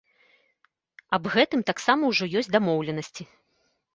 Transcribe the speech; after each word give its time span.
Аб 1.17 1.23
гэтым 1.35 1.61
таксама 1.69 2.09
ўжо 2.13 2.25
ёсць 2.41 2.51
дамоўленасці. 2.57 3.23